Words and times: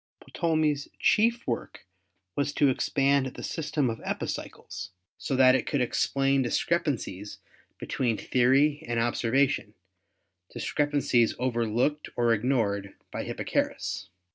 Ptolemy's 0.33 0.87
chief 0.97 1.45
work 1.45 1.85
was 2.35 2.53
to 2.53 2.69
expand 2.69 3.27
the 3.27 3.43
system 3.43 3.87
of 3.87 4.01
epicycles 4.03 4.89
so 5.19 5.35
that 5.35 5.53
it 5.53 5.67
could 5.67 5.79
explain 5.79 6.41
discrepan 6.41 6.95
cies 6.95 7.37
between 7.77 8.17
theory 8.17 8.83
and 8.87 8.99
observation, 8.99 9.75
discrepancies 10.51 11.35
over 11.37 11.67
looked 11.69 12.09
or 12.15 12.33
ignored 12.33 12.95
by 13.11 13.23
Hipparchus. 13.25 14.09